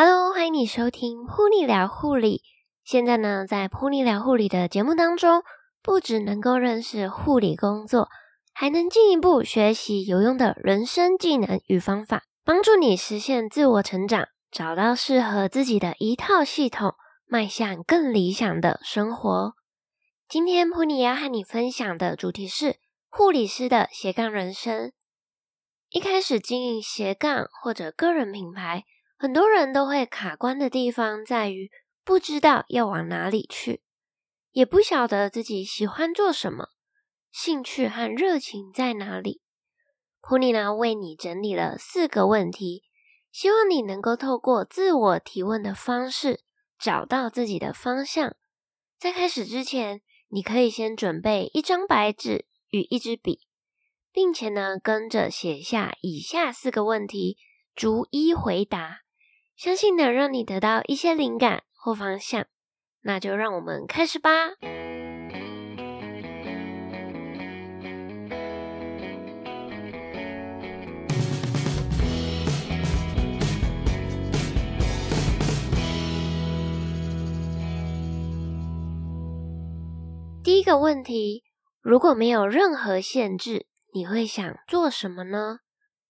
[0.00, 2.44] Hello，欢迎你收听噗妮聊护理。
[2.84, 5.42] 现在呢，在噗妮聊护理的节目当中，
[5.82, 8.08] 不只能够认识护理工作，
[8.52, 16.94] 还能进一步学习有用的人生技能与方法，帮助你实现自我成长，找到适合自己的一套系统，
[17.26, 19.54] 迈向更理想的生活。
[20.28, 22.76] 今天噗妮要和你分享的主题是
[23.08, 24.92] 护理师的斜杠人生。
[25.90, 28.84] 一开始经营斜杠或者个人品牌，
[29.18, 31.70] 很多人都会卡关的地方在于
[32.04, 33.82] 不知道要往哪里去，
[34.52, 36.68] 也不晓得自己喜欢做什么，
[37.32, 39.42] 兴趣和热情在哪里。
[40.22, 42.84] 噗妮呢，为你整理了四个问题，
[43.32, 46.40] 希望你能够透过自我提问的方式
[46.78, 48.36] 找到自己的方向。
[48.96, 53.46] 在开始之前，你可以先准备一张白纸与一支笔。
[54.10, 57.36] 并且呢，跟着写下以下四个问题，
[57.74, 59.02] 逐一回答，
[59.58, 62.46] 相信能让你得到一些灵感或方向。
[63.02, 64.50] 那就让我们开始吧。
[80.44, 81.42] 第一个问题，
[81.80, 85.58] 如果没有任何限制，你会想做什么呢？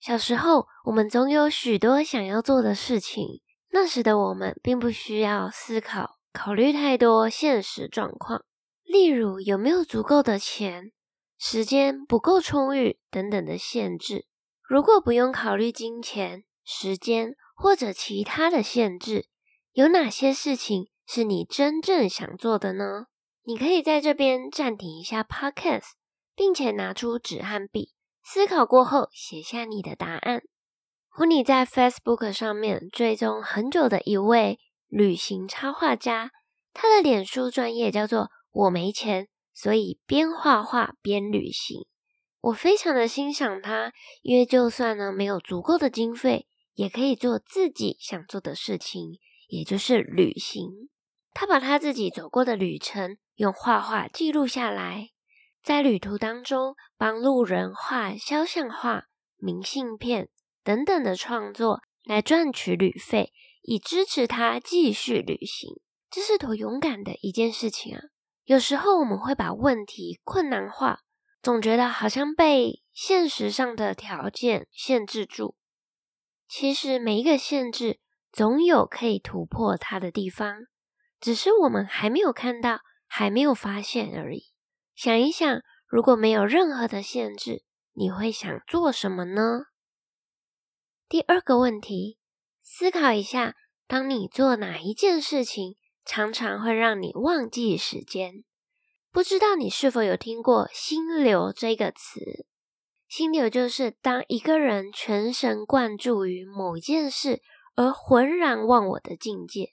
[0.00, 3.42] 小时候，我们总有许多想要做的事情。
[3.70, 8.44] 那时的我们并不需要思考、考虑太多现实状况，
[8.82, 10.92] 例如有没有足够的钱、
[11.38, 14.26] 时间不够充裕等等的限制。
[14.62, 19.26] 如果不用考虑金钱、时间或者其他的限制，
[19.72, 23.06] 有哪些事情是你真正想做的呢？
[23.44, 25.92] 你可以在这边暂停一下 Podcast。
[26.36, 27.92] 并且拿出纸和笔，
[28.32, 30.44] 思考过后写下你的答案。
[31.08, 36.30] 胡妮在 Facebook 上面追踪很久的一位旅行插画家，
[36.72, 41.84] 他的脸书专业叫做“我没钱，所以边画画边旅行”。
[42.42, 43.92] 我非常的欣赏他，
[44.22, 50.88] 因为就算呢没有足够的经费，也可以做自己想做的事情，也就是旅行。
[51.34, 55.08] 他把他自己走过的旅程用画画记录下来。
[55.62, 59.04] 在旅途当中，帮路人画肖像画、
[59.36, 60.28] 明信片
[60.64, 63.32] 等等的创作，来赚取旅费，
[63.62, 65.80] 以支持他继续旅行。
[66.10, 68.00] 这是多勇敢的一件事情啊！
[68.44, 71.00] 有时候我们会把问题困难化，
[71.40, 75.54] 总觉得好像被现实上的条件限制住。
[76.48, 78.00] 其实每一个限制，
[78.32, 80.62] 总有可以突破它的地方，
[81.20, 84.49] 只是我们还没有看到，还没有发现而已。
[85.02, 89.62] 想一想，如果没有任何的限制，你会想做什么呢？
[91.08, 92.18] 第二个问题，
[92.60, 93.54] 思考一下，
[93.86, 98.44] 当你做哪一件事情，常常会让你忘记时间？
[99.10, 102.44] 不知道你是否有听过“心流”这个词？
[103.08, 107.40] 心流就是当一个人全神贯注于某件事
[107.74, 109.72] 而浑然忘我的境界。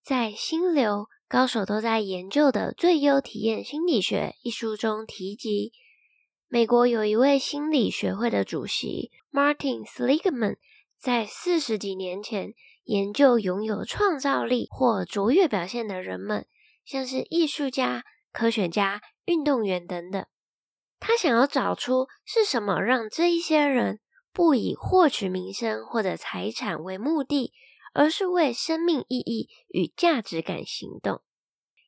[0.00, 1.08] 在心流。
[1.32, 5.72] 高手都在研究的《最优体验心理学》一书中提及，
[6.46, 10.56] 美国有一位心理学会的主席 Martin Seligman，
[11.00, 12.52] 在四十几年前
[12.84, 16.44] 研究拥有创造力或卓越表现的人们，
[16.84, 20.22] 像是艺术家、科学家、运动员等等。
[21.00, 24.00] 他想要找出是什么让这一些人
[24.34, 27.54] 不以获取名声或者财产为目的。
[27.92, 31.22] 而是为生命意义与价值感行动。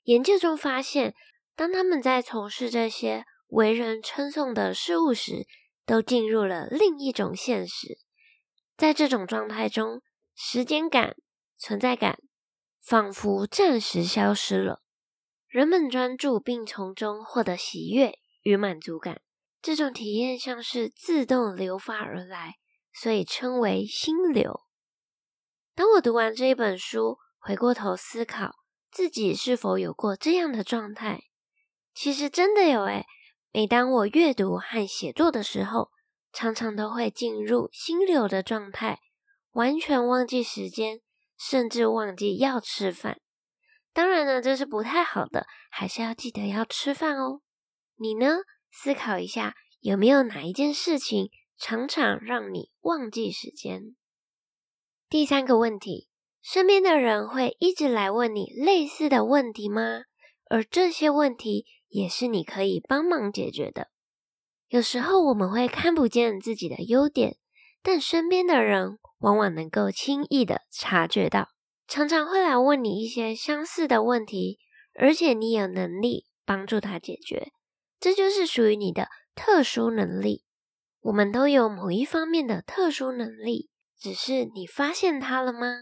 [0.05, 1.15] 研究中发现，
[1.57, 5.47] 当他们在从事这些为人称颂的事物时，
[5.87, 7.99] 都进入了另一种现实。
[8.77, 10.03] 在这种状态中，
[10.35, 11.17] 时间感、
[11.57, 12.19] 存在感
[12.83, 14.83] 仿佛暂时消失了。
[15.47, 19.23] 人们专注并从中获得喜悦与满足感，
[19.63, 22.57] 这种体验像是自动流发而来，
[22.93, 24.64] 所以称为心流。
[25.77, 28.55] 当我读完这一本书，回过头思考
[28.93, 31.25] 自己是否有过这样的状态，
[31.93, 33.07] 其实真的有诶。
[33.53, 35.91] 每当我阅读和写作的时候，
[36.33, 39.01] 常常都会进入心流的状态，
[39.53, 41.01] 完全忘记时间，
[41.37, 43.21] 甚至忘记要吃饭。
[43.93, 47.41] 当然呢，这是不太好的，还是要记得要吃饭哦。
[47.97, 48.39] 你呢？
[48.71, 53.97] 思考一下，有没有哪一件事情常常让你忘记时间？
[55.15, 56.09] 第三个问题，
[56.43, 60.03] 身边的人会一直来问你类似的问题吗？
[60.51, 63.91] 而这些问题也是你可以帮忙解决的。
[64.67, 67.37] 有时候我们会看不见自己的优点，
[67.81, 71.51] 但身边的人往往能够轻易的察觉到，
[71.87, 74.59] 常常会来问你一些相似的问题，
[74.99, 77.53] 而且你有能力帮助他解决，
[78.01, 79.07] 这就是属于你的
[79.37, 80.43] 特殊能力。
[81.03, 83.71] 我们都有某一方面的特殊能力，
[84.05, 85.79] 只是你发现它了吗？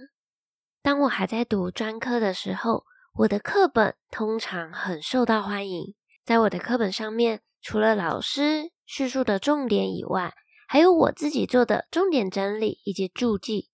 [0.80, 2.84] 当我还在读专科的时候，
[3.14, 5.96] 我的课本通常很受到欢迎。
[6.24, 10.34] 在我的课本上面，除了老师叙述的重点以外，
[10.68, 13.70] 还有我自己做的重点整理以及注记。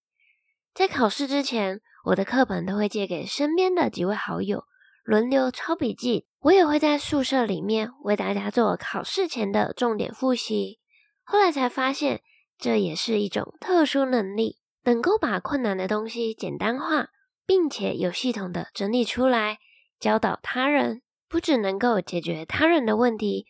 [0.73, 4.65] 在考试之前，我的课本都会借给身边的几位好友，
[5.05, 6.27] 轮流抄笔记。
[6.39, 10.81] 我也会在宿舍里面为大家做考试前的重点复习。
[11.23, 12.23] 后来才发现，
[12.59, 17.09] 这也是一种特殊能力，能够把困难的东西简单化，
[17.47, 19.59] 并且有系统的整理出来，
[19.99, 21.03] 教导他人。
[21.31, 23.45] 不只能够解决他人的问题，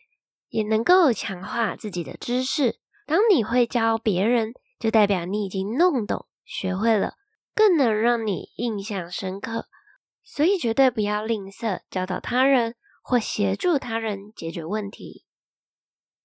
[0.49, 2.77] 也能够强化自己的知识。
[3.05, 7.13] 当你会教别人，就代表你已经弄懂、学会了，
[7.55, 9.67] 更能让你印象深刻。
[10.25, 15.23] 所以，绝对不要吝啬教导他人或协助他人解决问题。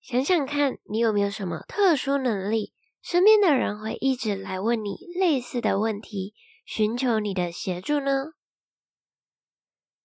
[0.05, 2.75] 想想看，你有没有什么特殊能力？
[3.01, 6.35] 身边的人会一直来问你类似的问题，
[6.67, 8.33] 寻求你的协助呢？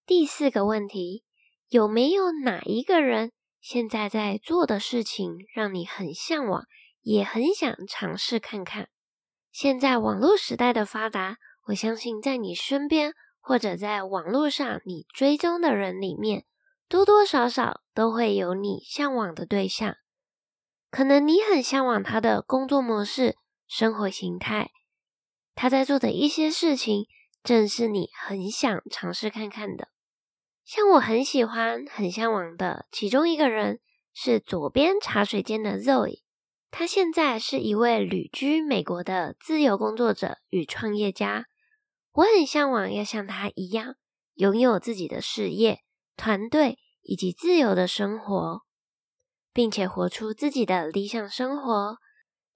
[0.06, 1.26] 第四个问题，
[1.68, 6.64] 有没有哪一个人现在在做的事情让你很向往，
[7.02, 8.88] 也很想尝试看看？
[9.52, 16.46] 现在网络时代的发达，我相信在你身边或者在网络上你追踪的人里面。
[16.90, 19.98] 多多少少都会有你向往的对象，
[20.90, 23.38] 可能你很向往他的工作模式、
[23.68, 24.72] 生活形态，
[25.54, 27.06] 他在做的一些事情，
[27.44, 29.90] 正是你很想尝试看看的。
[30.66, 33.80] 像我很喜欢、很向往的其中一个人，
[34.12, 36.24] 是左边茶水间的 Zoe，
[36.72, 41.46] 他现在是一位旅居美国的自由工作者与创业家。
[42.14, 43.94] 我很向往要像他一样，
[44.34, 45.82] 拥有自己的事业。
[46.20, 48.64] 团队以及自由的生活，
[49.54, 51.98] 并且活出自己的理想生活。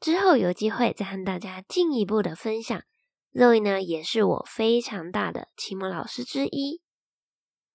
[0.01, 2.83] 之后有机会再和大家进一步的分享。
[3.31, 6.81] Zoe 呢，也是我非常大的启蒙老师之一。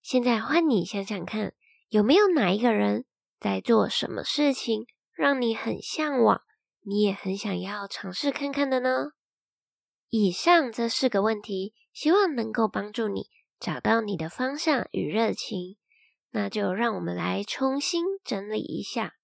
[0.02, 1.55] 现在换你想想看，
[1.88, 3.06] 有没有哪一个人
[3.40, 6.43] 在做什么事情，让你很向往，
[6.82, 9.12] 你也很想要尝试看看的呢？
[10.11, 13.31] 以上这四个问题，希望能够帮助你。
[13.60, 15.76] 找到你的方向与热情，
[16.31, 19.14] 那就让我们来重新整理一下。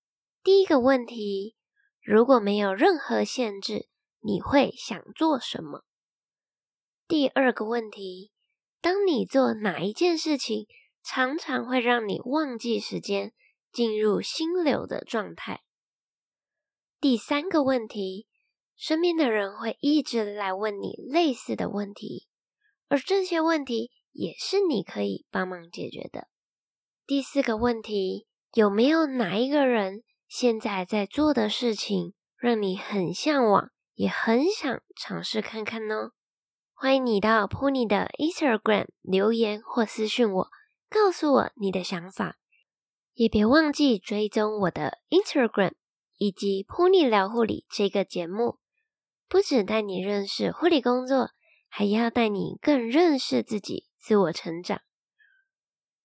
[0.42, 1.56] 第一个问题，
[2.02, 3.88] 如果没有任何限制，
[4.20, 5.84] 你会想做什么？
[7.06, 8.32] 第二个问题，
[8.80, 10.66] 当你做哪一件事情，
[11.02, 13.32] 常常会让你忘记时间，
[13.70, 15.62] 进入心流的状态？
[17.00, 18.26] 第三个问题，
[18.74, 22.26] 身边的人会一直来问你类似的问题，
[22.88, 26.28] 而这些问题，也是你可以帮忙解决的。
[27.06, 36.12] 第四个问题，有没有哪一个人现在在做的事情让你很向往，也很想尝试看看呢？
[36.72, 40.48] 欢迎你到 Puni 的 Instagram 留言或私讯我，
[40.88, 42.36] 告诉我你的想法。
[43.14, 45.74] 也别忘记追踪我的 Instagram
[46.16, 48.58] 以及 Puni 聊护理这个节目，
[49.28, 51.30] 不只带你认识护理工作，
[51.68, 53.86] 还要带你更认识自己。
[54.04, 54.82] 自我成长。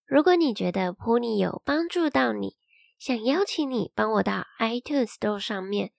[0.06, 2.56] 如果你觉得普尼有帮助到你，
[2.98, 5.92] 想邀请你帮我到 iTunes Store 上面，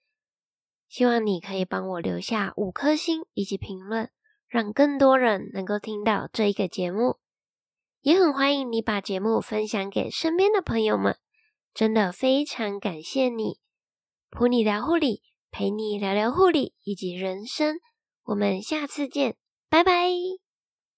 [0.89, 4.09] 希望你可以帮我留下五颗星以及评论，
[4.47, 7.19] 让更多人能够听到这一个节目。
[8.01, 11.19] 也很欢迎你把节目分享给身边的朋友们，
[11.71, 13.59] 真的非常感谢你。
[14.31, 17.79] 普尼聊护理，陪你聊聊护理以及人生，
[18.23, 19.37] 我们下次见，
[19.69, 20.50] 拜拜。